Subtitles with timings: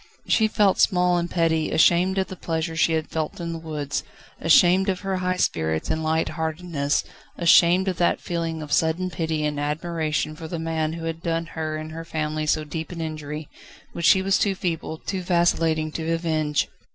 [0.27, 4.03] She felt small and petty: ashamed of the pleasure she had felt in the woods,
[4.39, 7.03] ashamed of her high spirits and light heartedness,
[7.37, 11.45] ashamed of that feeling of sudden pity and admiration for the man who had done
[11.53, 13.47] her and her family so deep an injury,
[13.93, 16.67] which she was too feeble, too vacillating to avenge.